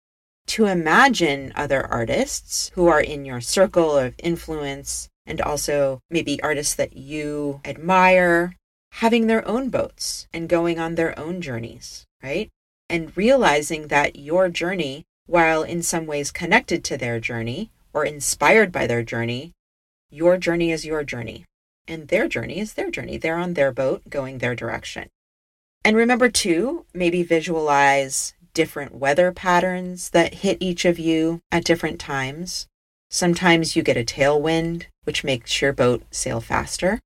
to 0.48 0.66
imagine 0.66 1.52
other 1.56 1.86
artists 1.86 2.72
who 2.76 2.88
are 2.88 3.02
in 3.02 3.26
your 3.26 3.42
circle 3.42 3.98
of 3.98 4.16
influence 4.20 5.10
and 5.26 5.42
also 5.42 6.02
maybe 6.10 6.42
artists 6.42 6.76
that 6.76 6.96
you 6.96 7.62
admire 7.66 8.56
having 8.94 9.28
their 9.28 9.48
own 9.48 9.70
boats 9.70 10.28
and 10.32 10.48
going 10.48 10.80
on 10.80 10.96
their 10.96 11.18
own 11.20 11.42
journeys, 11.42 12.06
right? 12.24 12.50
And 12.90 13.16
realizing 13.18 13.88
that 13.88 14.16
your 14.16 14.50
journey, 14.50 15.04
while 15.26 15.64
in 15.64 15.82
some 15.82 16.06
ways 16.06 16.32
connected 16.32 16.84
to 16.86 16.98
their 16.98 17.20
journey 17.20 17.72
or 17.92 18.06
inspired 18.06 18.72
by 18.72 18.86
their 18.88 19.04
journey, 19.04 19.52
your 20.12 20.38
journey 20.38 20.72
is 20.72 20.86
your 20.86 21.04
journey 21.04 21.46
and 21.88 22.08
their 22.08 22.28
journey 22.28 22.60
is 22.60 22.74
their 22.74 22.92
journey. 22.92 23.18
They're 23.18 23.38
on 23.38 23.54
their 23.54 23.72
boat 23.72 24.10
going 24.10 24.38
their 24.38 24.56
direction. 24.56 25.10
And 25.86 25.96
remember, 25.96 26.30
too, 26.30 26.88
maybe 26.96 27.22
visualize 27.22 28.34
different 28.56 28.96
weather 28.96 29.32
patterns 29.32 30.10
that 30.10 30.34
hit 30.34 30.58
each 30.60 30.84
of 30.84 30.98
you 30.98 31.42
at 31.52 31.64
different 31.64 32.00
times. 32.00 32.66
Sometimes 33.12 33.76
you 33.76 33.84
get 33.84 33.96
a 33.96 34.04
tailwind, 34.04 34.86
which 35.04 35.24
makes 35.24 35.62
your 35.62 35.74
boat 35.74 36.02
sail 36.10 36.42
faster. 36.42 37.00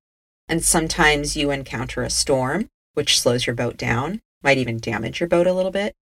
And 0.48 0.64
sometimes 0.64 1.36
you 1.36 1.52
encounter 1.52 2.04
a 2.04 2.10
storm, 2.10 2.70
which 2.94 3.20
slows 3.20 3.46
your 3.46 3.56
boat 3.56 3.76
down, 3.76 4.22
might 4.42 4.58
even 4.58 4.80
damage 4.80 5.20
your 5.20 5.28
boat 5.28 5.46
a 5.46 5.54
little 5.54 5.72
bit. 5.72 5.94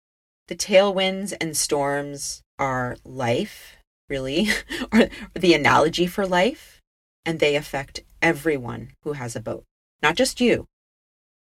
The 0.49 0.54
tailwinds 0.54 1.33
and 1.40 1.56
storms 1.56 2.42
are 2.59 2.99
life, 3.06 3.78
really, 4.11 4.50
or 4.92 5.09
the 5.33 5.54
analogy 5.54 6.06
for 6.06 6.26
life, 6.26 6.83
and 7.25 7.40
they 7.40 7.56
affect 7.56 8.00
everyone 8.21 8.92
who 9.02 9.14
has 9.14 9.35
a 9.35 9.40
boat, 9.40 9.64
not 10.02 10.14
just 10.14 10.42
you, 10.42 10.66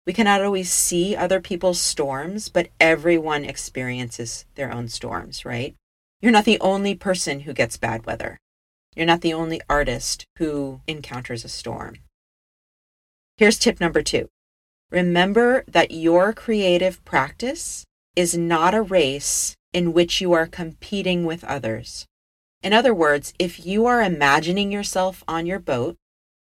we 0.06 0.12
cannot 0.12 0.42
always 0.42 0.70
see 0.70 1.16
other 1.16 1.40
people's 1.40 1.80
storms, 1.80 2.49
but 2.49 2.68
everyone 2.78 3.44
experiences 3.44 4.44
their 4.54 4.73
own 4.73 4.88
storms, 4.88 5.44
right? 5.44 5.75
You're 6.20 6.32
not 6.32 6.44
the 6.44 6.61
only 6.61 6.94
person 6.94 7.40
who 7.40 7.52
gets 7.52 7.76
bad 7.76 8.06
weather. 8.06 8.38
You're 8.94 9.06
not 9.06 9.23
the 9.23 9.34
only 9.34 9.61
artist 9.68 10.26
who 10.38 10.80
encounters 10.87 11.44
a 11.44 11.49
storm. 11.49 11.96
Here's 13.37 13.58
tip 13.58 13.80
number 13.80 14.02
two 14.02 14.28
remember 14.90 15.64
that 15.66 15.90
your 15.90 16.32
creative 16.32 17.04
practice 17.04 17.84
is 18.14 18.37
not 18.37 18.75
a 18.75 18.82
race 18.82 19.56
in 19.73 19.92
which 19.92 20.20
you 20.20 20.32
are 20.32 20.46
competing 20.46 21.25
with 21.25 21.42
others. 21.44 22.06
In 22.62 22.73
other 22.73 22.94
words, 22.94 23.34
if 23.38 23.66
you 23.66 23.87
are 23.87 24.02
imagining 24.02 24.70
yourself 24.70 25.25
on 25.26 25.46
your 25.46 25.58
boat, 25.58 25.96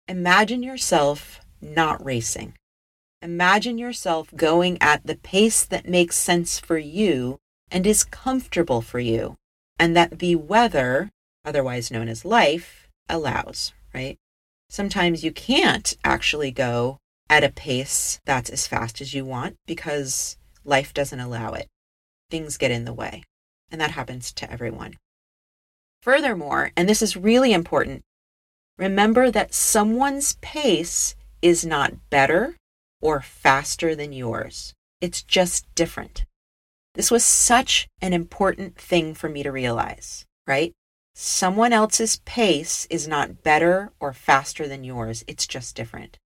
imagine 0.08 0.62
yourself 0.62 1.42
not 1.60 2.04
racing. 2.06 2.54
Imagine 3.22 3.80
yourself 3.80 4.30
going 4.36 4.78
at 4.80 5.08
the 5.08 5.16
pace 5.16 5.66
that 5.66 5.90
makes 5.90 6.16
sense 6.16 6.60
for 6.60 6.78
you 6.78 7.40
and 7.72 7.88
is 7.88 8.04
comfortable 8.04 8.82
for 8.82 9.00
you, 9.00 9.36
and 9.80 9.96
that 9.96 10.20
the 10.20 10.36
weather, 10.36 11.10
otherwise 11.44 11.90
known 11.90 12.10
as 12.10 12.24
life, 12.24 12.88
allows, 13.10 13.74
right? 13.92 14.18
Sometimes 14.70 15.24
you 15.24 15.32
can't 15.32 15.96
actually 16.04 16.52
go 16.52 17.00
at 17.28 17.44
a 17.44 17.50
pace 17.50 18.20
that's 18.26 18.52
as 18.52 18.68
fast 18.68 19.02
as 19.02 19.16
you 19.16 19.26
want 19.26 19.56
because 19.66 20.38
life 20.64 20.94
doesn't 20.94 21.20
allow 21.20 21.54
it. 21.54 21.68
Things 22.30 22.58
get 22.58 22.70
in 22.70 22.86
the 22.86 22.94
way, 22.94 23.24
and 23.72 23.82
that 23.82 23.92
happens 23.92 24.32
to 24.34 24.52
everyone. 24.52 24.96
Furthermore, 26.04 26.72
and 26.78 26.88
this 26.88 27.02
is 27.02 27.18
really 27.18 27.52
important, 27.52 28.04
remember 28.78 29.32
that 29.32 29.56
someone's 29.56 30.38
pace 30.40 31.16
is 31.42 31.66
not 31.66 32.10
better 32.12 32.56
or 33.08 33.22
faster 33.22 33.96
than 33.96 34.12
yours. 34.12 34.74
It's 35.00 35.22
just 35.22 35.66
different. 35.76 36.26
This 36.94 37.10
was 37.10 37.24
such 37.24 37.88
an 38.02 38.12
important 38.12 38.76
thing 38.76 39.14
for 39.14 39.30
me 39.30 39.44
to 39.44 39.50
realize, 39.50 40.26
right? 40.46 40.74
Someone 41.16 41.72
else's 41.72 42.20
pace 42.26 42.86
is 42.90 43.08
not 43.08 43.44
better 43.44 43.94
or 44.02 44.12
faster 44.12 44.68
than 44.68 44.84
yours. 44.84 45.24
It's 45.26 45.48
just 45.48 45.74
different. 45.74 46.18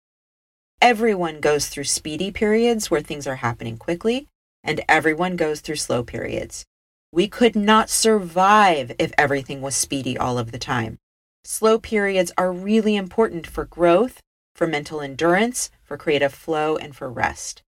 Everyone 0.81 1.39
goes 1.39 1.67
through 1.67 1.83
speedy 1.83 2.31
periods 2.31 2.89
where 2.89 3.01
things 3.01 3.27
are 3.27 3.35
happening 3.35 3.77
quickly, 3.77 4.27
and 4.63 4.81
everyone 4.89 5.35
goes 5.35 5.61
through 5.61 5.75
slow 5.75 6.03
periods. 6.03 6.65
We 7.11 7.27
could 7.27 7.55
not 7.55 7.91
survive 7.91 8.91
if 8.97 9.11
everything 9.19 9.61
was 9.61 9.75
speedy 9.75 10.17
all 10.17 10.39
of 10.39 10.51
the 10.51 10.57
time. 10.57 10.97
Slow 11.43 11.77
periods 11.77 12.31
are 12.39 12.51
really 12.51 12.95
important 12.95 13.45
for 13.45 13.65
growth, 13.65 14.19
for 14.62 14.68
mental 14.68 15.01
endurance, 15.01 15.72
for 15.82 15.98
creative 15.98 16.32
flow, 16.32 16.77
and 16.77 16.96
for 16.96 17.10
rest. 17.10 17.63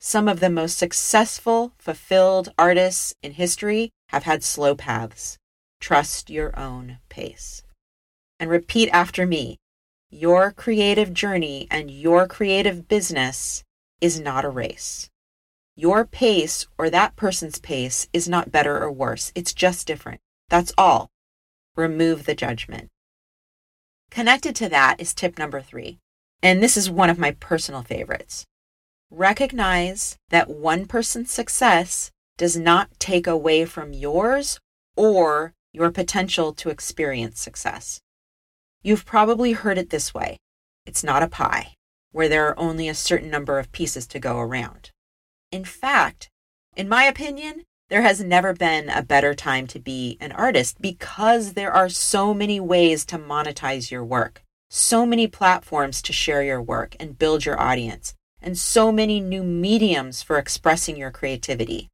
Some 0.00 0.28
of 0.28 0.40
the 0.40 0.48
most 0.48 0.78
successful, 0.78 1.74
fulfilled 1.76 2.54
artists 2.56 3.12
in 3.22 3.32
history 3.32 3.90
have 4.08 4.22
had 4.22 4.42
slow 4.42 4.74
paths. 4.74 5.36
Trust 5.78 6.30
your 6.30 6.58
own 6.58 7.00
pace. 7.10 7.64
And 8.40 8.48
repeat 8.48 8.88
after 8.94 9.26
me 9.26 9.58
your 10.08 10.52
creative 10.52 11.12
journey 11.12 11.66
and 11.70 11.90
your 11.90 12.26
creative 12.26 12.88
business 12.88 13.62
is 14.00 14.18
not 14.18 14.46
a 14.46 14.48
race. 14.48 15.10
Your 15.76 16.06
pace 16.06 16.66
or 16.78 16.88
that 16.88 17.14
person's 17.14 17.58
pace 17.58 18.08
is 18.14 18.26
not 18.26 18.50
better 18.50 18.82
or 18.82 18.90
worse. 18.90 19.32
It's 19.34 19.52
just 19.52 19.86
different. 19.86 20.22
That's 20.48 20.72
all. 20.78 21.10
Remove 21.76 22.24
the 22.24 22.34
judgment. 22.34 22.88
Connected 24.10 24.56
to 24.56 24.70
that 24.70 24.98
is 24.98 25.12
tip 25.12 25.38
number 25.38 25.60
three. 25.60 25.98
And 26.42 26.62
this 26.62 26.76
is 26.76 26.90
one 26.90 27.10
of 27.10 27.18
my 27.18 27.32
personal 27.32 27.82
favorites. 27.82 28.44
Recognize 29.10 30.16
that 30.30 30.50
one 30.50 30.86
person's 30.86 31.30
success 31.30 32.10
does 32.36 32.56
not 32.56 32.88
take 32.98 33.26
away 33.26 33.64
from 33.64 33.92
yours 33.92 34.58
or 34.96 35.54
your 35.72 35.90
potential 35.90 36.52
to 36.52 36.70
experience 36.70 37.40
success. 37.40 38.00
You've 38.82 39.06
probably 39.06 39.52
heard 39.52 39.78
it 39.78 39.90
this 39.90 40.12
way 40.12 40.38
it's 40.84 41.04
not 41.04 41.22
a 41.22 41.28
pie, 41.28 41.74
where 42.10 42.28
there 42.28 42.48
are 42.48 42.58
only 42.58 42.88
a 42.88 42.94
certain 42.94 43.30
number 43.30 43.58
of 43.58 43.70
pieces 43.70 44.06
to 44.08 44.18
go 44.18 44.38
around. 44.38 44.90
In 45.52 45.64
fact, 45.64 46.28
in 46.76 46.88
my 46.88 47.04
opinion, 47.04 47.62
there 47.88 48.02
has 48.02 48.20
never 48.20 48.52
been 48.52 48.88
a 48.88 49.02
better 49.02 49.34
time 49.34 49.66
to 49.68 49.78
be 49.78 50.16
an 50.20 50.32
artist 50.32 50.80
because 50.80 51.52
there 51.52 51.72
are 51.72 51.88
so 51.88 52.34
many 52.34 52.58
ways 52.58 53.04
to 53.04 53.18
monetize 53.18 53.90
your 53.90 54.02
work, 54.04 54.42
so 54.74 55.04
many 55.04 55.26
platforms 55.26 56.00
to 56.02 56.12
share 56.12 56.42
your 56.42 56.62
work 56.62 56.96
and 56.98 57.18
build 57.18 57.44
your 57.44 57.60
audience, 57.60 58.14
and 58.40 58.58
so 58.58 58.90
many 58.90 59.20
new 59.20 59.42
mediums 59.42 60.22
for 60.22 60.38
expressing 60.38 60.96
your 60.96 61.10
creativity. 61.10 61.88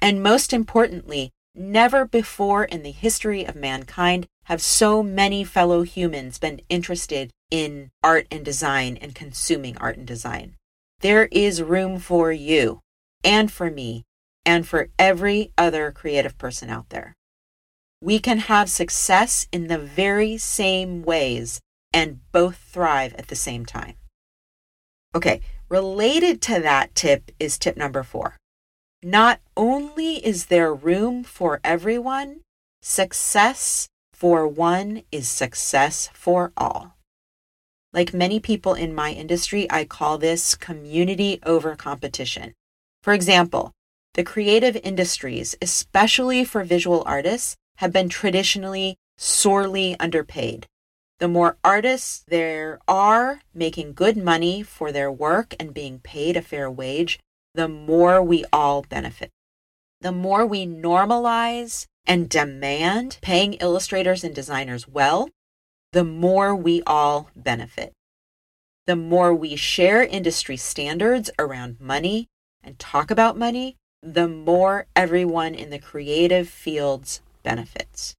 And 0.00 0.22
most 0.22 0.52
importantly, 0.52 1.32
Never 1.54 2.04
before 2.04 2.64
in 2.64 2.82
the 2.84 2.92
history 2.92 3.44
of 3.44 3.56
mankind 3.56 4.26
have 4.44 4.62
so 4.62 5.02
many 5.02 5.42
fellow 5.42 5.82
humans 5.82 6.38
been 6.38 6.60
interested 6.68 7.32
in 7.50 7.90
art 8.04 8.28
and 8.30 8.44
design 8.44 8.96
and 8.96 9.14
consuming 9.14 9.76
art 9.78 9.96
and 9.96 10.06
design. 10.06 10.54
There 11.00 11.26
is 11.32 11.62
room 11.62 11.98
for 11.98 12.30
you 12.30 12.80
and 13.24 13.50
for 13.50 13.68
me 13.70 14.04
and 14.46 14.66
for 14.66 14.90
every 14.98 15.52
other 15.58 15.90
creative 15.90 16.38
person 16.38 16.70
out 16.70 16.90
there. 16.90 17.14
We 18.00 18.20
can 18.20 18.38
have 18.38 18.70
success 18.70 19.48
in 19.50 19.66
the 19.66 19.78
very 19.78 20.38
same 20.38 21.02
ways 21.02 21.60
and 21.92 22.20
both 22.32 22.56
thrive 22.56 23.14
at 23.14 23.28
the 23.28 23.36
same 23.36 23.64
time. 23.66 23.96
Okay, 25.14 25.40
related 25.68 26.40
to 26.42 26.60
that 26.60 26.94
tip 26.94 27.30
is 27.40 27.58
tip 27.58 27.76
number 27.76 28.02
four. 28.02 28.36
Not 29.02 29.40
only 29.56 30.24
is 30.24 30.46
there 30.46 30.74
room 30.74 31.24
for 31.24 31.60
everyone, 31.64 32.42
success 32.82 33.88
for 34.12 34.46
one 34.46 35.02
is 35.10 35.28
success 35.28 36.10
for 36.12 36.52
all. 36.56 36.96
Like 37.92 38.14
many 38.14 38.38
people 38.38 38.74
in 38.74 38.94
my 38.94 39.12
industry, 39.12 39.66
I 39.70 39.84
call 39.84 40.18
this 40.18 40.54
community 40.54 41.40
over 41.44 41.74
competition. 41.74 42.52
For 43.02 43.14
example, 43.14 43.72
the 44.14 44.22
creative 44.22 44.76
industries, 44.76 45.56
especially 45.62 46.44
for 46.44 46.62
visual 46.62 47.02
artists, 47.06 47.56
have 47.76 47.92
been 47.92 48.08
traditionally 48.08 48.96
sorely 49.16 49.96
underpaid. 49.98 50.66
The 51.20 51.28
more 51.28 51.58
artists 51.62 52.24
there 52.26 52.80
are 52.88 53.42
making 53.52 53.92
good 53.92 54.16
money 54.16 54.62
for 54.62 54.90
their 54.90 55.12
work 55.12 55.54
and 55.60 55.74
being 55.74 55.98
paid 55.98 56.34
a 56.34 56.42
fair 56.42 56.70
wage, 56.70 57.20
the 57.54 57.68
more 57.68 58.22
we 58.22 58.46
all 58.52 58.82
benefit. 58.82 59.30
The 60.00 60.12
more 60.12 60.46
we 60.46 60.66
normalize 60.66 61.84
and 62.06 62.26
demand 62.26 63.18
paying 63.20 63.54
illustrators 63.54 64.24
and 64.24 64.34
designers 64.34 64.88
well, 64.88 65.28
the 65.92 66.04
more 66.04 66.56
we 66.56 66.82
all 66.86 67.28
benefit. 67.36 67.92
The 68.86 68.96
more 68.96 69.34
we 69.34 69.56
share 69.56 70.02
industry 70.02 70.56
standards 70.56 71.30
around 71.38 71.80
money 71.80 72.28
and 72.64 72.78
talk 72.78 73.10
about 73.10 73.36
money, 73.36 73.76
the 74.02 74.26
more 74.26 74.86
everyone 74.96 75.54
in 75.54 75.68
the 75.68 75.78
creative 75.78 76.48
fields 76.48 77.20
benefits. 77.42 78.14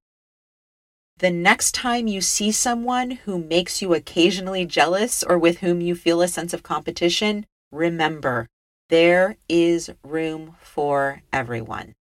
The 1.22 1.30
next 1.30 1.72
time 1.72 2.08
you 2.08 2.20
see 2.20 2.50
someone 2.50 3.12
who 3.12 3.38
makes 3.38 3.80
you 3.80 3.94
occasionally 3.94 4.66
jealous 4.66 5.22
or 5.22 5.38
with 5.38 5.60
whom 5.60 5.80
you 5.80 5.94
feel 5.94 6.20
a 6.20 6.26
sense 6.26 6.52
of 6.52 6.64
competition, 6.64 7.46
remember 7.70 8.48
there 8.88 9.36
is 9.48 9.88
room 10.02 10.56
for 10.60 11.22
everyone. 11.32 11.94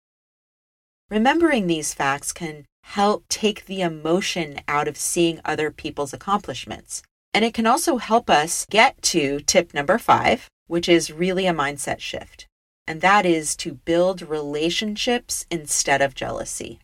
Remembering 1.11 1.67
these 1.67 1.93
facts 1.93 2.33
can 2.33 2.65
help 2.83 3.27
take 3.29 3.67
the 3.67 3.83
emotion 3.83 4.63
out 4.67 4.89
of 4.89 4.97
seeing 4.97 5.43
other 5.45 5.71
people's 5.71 6.15
accomplishments. 6.15 7.03
And 7.35 7.45
it 7.45 7.53
can 7.53 7.67
also 7.67 7.99
help 7.99 8.31
us 8.31 8.65
get 8.71 9.03
to 9.03 9.41
tip 9.41 9.75
number 9.75 9.99
five, 9.99 10.49
which 10.67 10.89
is 10.89 11.13
really 11.13 11.47
a 11.47 11.53
mindset 11.53 12.01
shift. 12.01 12.47
And 12.87 13.03
that 13.03 13.27
is 13.27 13.55
to 13.57 13.75
build 13.75 14.23
relationships 14.23 15.45
instead 15.51 16.01
of 16.01 16.15
jealousy. 16.15 16.81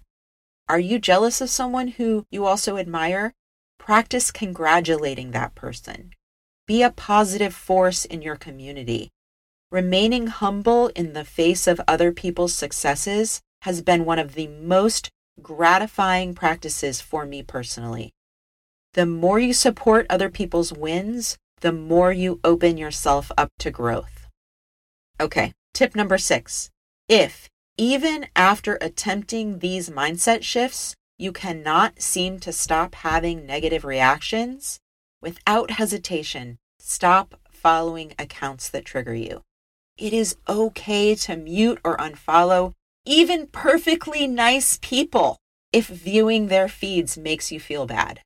Are 0.68 0.80
you 0.80 0.98
jealous 0.98 1.40
of 1.40 1.48
someone 1.48 1.88
who 1.88 2.26
you 2.30 2.44
also 2.44 2.76
admire? 2.76 3.34
Practice 3.78 4.32
congratulating 4.32 5.30
that 5.30 5.54
person. 5.54 6.10
Be 6.66 6.82
a 6.82 6.90
positive 6.90 7.54
force 7.54 8.04
in 8.04 8.20
your 8.20 8.34
community. 8.34 9.10
Remaining 9.70 10.26
humble 10.26 10.88
in 10.88 11.12
the 11.12 11.24
face 11.24 11.68
of 11.68 11.80
other 11.86 12.10
people's 12.10 12.54
successes 12.54 13.40
has 13.62 13.80
been 13.80 14.04
one 14.04 14.18
of 14.18 14.34
the 14.34 14.48
most 14.48 15.10
gratifying 15.40 16.34
practices 16.34 17.00
for 17.00 17.24
me 17.24 17.42
personally. 17.44 18.12
The 18.94 19.06
more 19.06 19.38
you 19.38 19.52
support 19.52 20.06
other 20.10 20.30
people's 20.30 20.72
wins, 20.72 21.36
the 21.60 21.72
more 21.72 22.12
you 22.12 22.40
open 22.42 22.76
yourself 22.76 23.30
up 23.38 23.50
to 23.60 23.70
growth. 23.70 24.26
Okay, 25.20 25.52
tip 25.72 25.94
number 25.94 26.18
six. 26.18 26.70
If, 27.08 27.48
even 27.78 28.26
after 28.34 28.78
attempting 28.80 29.58
these 29.58 29.90
mindset 29.90 30.42
shifts, 30.42 30.94
you 31.18 31.32
cannot 31.32 32.00
seem 32.00 32.38
to 32.40 32.52
stop 32.52 32.94
having 32.96 33.46
negative 33.46 33.84
reactions, 33.84 34.78
without 35.20 35.72
hesitation, 35.72 36.58
stop 36.78 37.40
following 37.50 38.12
accounts 38.18 38.68
that 38.68 38.84
trigger 38.84 39.14
you. 39.14 39.42
It 39.98 40.12
is 40.12 40.36
okay 40.48 41.14
to 41.14 41.36
mute 41.36 41.80
or 41.84 41.96
unfollow 41.96 42.72
even 43.06 43.46
perfectly 43.46 44.26
nice 44.26 44.78
people 44.82 45.38
if 45.72 45.86
viewing 45.86 46.48
their 46.48 46.68
feeds 46.68 47.16
makes 47.16 47.52
you 47.52 47.60
feel 47.60 47.86
bad. 47.86 48.20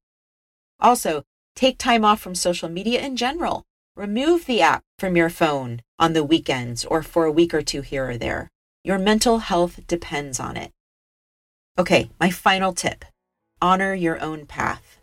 Also, 0.80 1.22
take 1.54 1.78
time 1.78 2.04
off 2.04 2.20
from 2.20 2.34
social 2.34 2.68
media 2.68 3.00
in 3.00 3.16
general. 3.16 3.64
Remove 3.94 4.46
the 4.46 4.62
app 4.62 4.82
from 4.98 5.16
your 5.16 5.28
phone 5.28 5.82
on 5.98 6.12
the 6.14 6.24
weekends 6.24 6.84
or 6.84 7.02
for 7.02 7.24
a 7.24 7.32
week 7.32 7.52
or 7.52 7.60
two 7.60 7.82
here 7.82 8.10
or 8.10 8.16
there. 8.16 8.48
Your 8.82 8.98
mental 8.98 9.40
health 9.40 9.86
depends 9.86 10.40
on 10.40 10.56
it. 10.56 10.70
Okay, 11.78 12.10
my 12.18 12.30
final 12.30 12.72
tip 12.72 13.04
honor 13.62 13.92
your 13.92 14.18
own 14.22 14.46
path. 14.46 14.98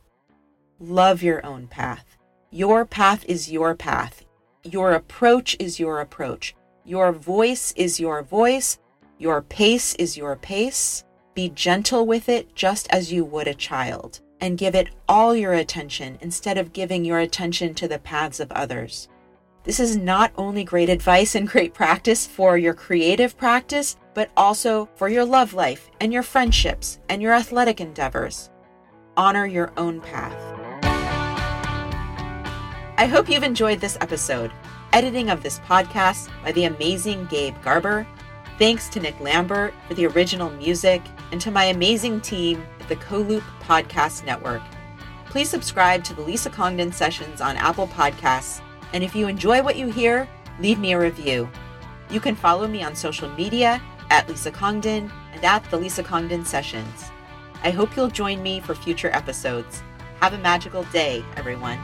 Love 0.80 1.22
your 1.22 1.46
own 1.46 1.68
path. 1.68 2.18
Your 2.50 2.86
path 2.86 3.24
is 3.28 3.52
your 3.52 3.76
path. 3.76 4.26
Your 4.64 4.94
approach 4.94 5.56
is 5.60 5.80
your 5.80 6.02
approach. 6.02 6.56
Your 6.86 7.12
voice 7.12 7.72
is 7.76 8.00
your 8.00 8.24
voice. 8.24 8.80
Your 9.20 9.44
pace 9.44 9.94
is 9.96 10.18
your 10.18 10.36
pace. 10.36 11.04
Be 11.36 11.50
gentle 11.50 12.08
with 12.08 12.30
it 12.30 12.56
just 12.56 12.88
as 12.90 13.14
you 13.14 13.24
would 13.26 13.48
a 13.48 13.54
child. 13.54 14.22
and 14.40 14.58
give 14.58 14.76
it 14.76 14.90
all 15.08 15.36
your 15.36 15.54
attention 15.54 16.18
instead 16.22 16.58
of 16.60 16.72
giving 16.74 17.04
your 17.04 17.18
attention 17.20 17.74
to 17.74 17.88
the 17.88 17.98
paths 17.98 18.40
of 18.40 18.52
others. 18.52 19.08
This 19.68 19.82
is 19.82 19.98
not 19.98 20.32
only 20.38 20.64
great 20.64 20.88
advice 20.88 21.36
and 21.36 21.46
great 21.46 21.74
practice 21.74 22.26
for 22.26 22.58
your 22.58 22.74
creative 22.74 23.36
practice, 23.36 23.98
but 24.14 24.32
also 24.38 24.88
for 24.96 25.10
your 25.10 25.26
love 25.26 25.54
life 25.54 25.90
and 26.00 26.14
your 26.14 26.24
friendships 26.24 27.00
and 27.10 27.22
your 27.22 27.34
athletic 27.34 27.82
endeavors. 27.82 28.50
Honor 29.18 29.46
your 29.46 29.74
own 29.76 30.00
path. 30.00 30.42
I 32.98 33.08
hope 33.08 33.30
you've 33.30 33.44
enjoyed 33.44 33.82
this 33.82 33.98
episode. 34.00 34.54
Editing 34.94 35.30
of 35.30 35.44
this 35.44 35.60
podcast 35.60 36.30
by 36.46 36.54
the 36.54 36.64
amazing 36.64 37.26
Gabe 37.26 37.62
Garber. 37.62 38.08
Thanks 38.58 38.88
to 38.88 39.02
Nick 39.02 39.20
Lambert 39.20 39.74
for 39.86 39.96
the 39.96 40.06
original 40.06 40.50
music 40.52 41.02
and 41.34 41.42
to 41.42 41.52
my 41.52 41.66
amazing 41.66 42.22
team 42.22 42.66
at 42.80 42.88
the 42.88 42.96
CoLoop 42.96 43.44
Podcast 43.64 44.24
Network. 44.24 44.62
Please 45.26 45.50
subscribe 45.50 46.06
to 46.06 46.14
the 46.14 46.22
Lisa 46.22 46.50
Congdon 46.50 46.94
Sessions 46.94 47.42
on 47.42 47.58
Apple 47.58 47.88
Podcasts, 47.90 48.62
and 48.94 49.04
if 49.04 49.16
you 49.16 49.28
enjoy 49.28 49.62
what 49.62 49.76
you 49.76 49.88
hear, 49.88 50.28
leave 50.60 50.80
me 50.80 50.94
a 50.94 51.00
review. 51.00 51.50
You 52.10 52.20
can 52.20 52.36
follow 52.36 52.68
me 52.68 52.84
on 52.84 52.96
social 52.96 53.30
media 53.30 53.82
at 54.10 54.28
Lisa 54.30 54.52
Congdon 54.52 55.12
and 55.34 55.44
at 55.44 55.64
the 55.70 55.78
Lisa 55.78 56.04
Congdon 56.04 56.46
Sessions. 56.46 57.12
I 57.64 57.72
hope 57.72 57.96
you'll 57.96 58.10
join 58.10 58.42
me 58.42 58.60
for 58.60 58.76
future 58.76 59.10
episodes. 59.14 59.82
Have 60.22 60.34
a 60.34 60.38
magical 60.38 60.84
day, 60.86 61.24
everyone. 61.36 61.80